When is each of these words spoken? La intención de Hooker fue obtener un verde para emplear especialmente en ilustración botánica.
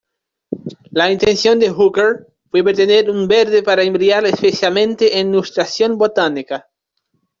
La 0.89 1.11
intención 1.11 1.59
de 1.59 1.69
Hooker 1.69 2.25
fue 2.49 2.61
obtener 2.61 3.11
un 3.11 3.27
verde 3.27 3.61
para 3.61 3.83
emplear 3.83 4.25
especialmente 4.25 5.19
en 5.19 5.29
ilustración 5.29 5.99
botánica. 5.99 6.67